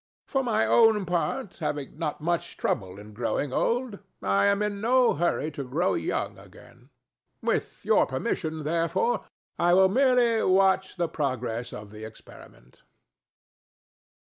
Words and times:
For 0.25 0.41
my 0.41 0.65
own 0.65 1.05
part, 1.05 1.57
having 1.59 2.01
had 2.01 2.19
much 2.19 2.57
trouble 2.57 2.97
in 2.97 3.13
growing 3.13 3.53
old, 3.53 3.99
I 4.19 4.45
am 4.47 4.63
in 4.63 4.81
no 4.81 5.13
hurry 5.13 5.51
to 5.51 5.63
grow 5.69 5.93
young 5.93 6.39
again. 6.39 6.89
With 7.43 7.85
your 7.85 8.07
permission, 8.07 8.63
therefore, 8.63 9.25
I 9.59 9.73
will 9.75 9.89
merely 9.89 10.41
watch 10.41 10.95
the 10.95 11.07
progress 11.07 11.71
of 11.71 11.91
the 11.91 12.03
experiment." 12.03 12.81